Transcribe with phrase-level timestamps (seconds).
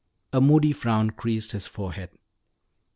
[0.33, 2.09] A moody frown creased his forehead.